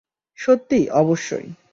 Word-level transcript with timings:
সত্যি,- 0.39 0.79
অবশ্যই। 1.01 1.47